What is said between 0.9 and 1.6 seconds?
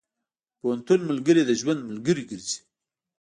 ملګري د